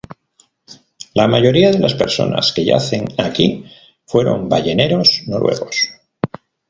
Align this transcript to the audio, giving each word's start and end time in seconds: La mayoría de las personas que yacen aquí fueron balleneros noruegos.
La 1.13 1.27
mayoría 1.27 1.71
de 1.71 1.77
las 1.77 1.93
personas 1.93 2.53
que 2.53 2.65
yacen 2.65 3.05
aquí 3.19 3.65
fueron 4.03 4.49
balleneros 4.49 5.25
noruegos. 5.27 5.89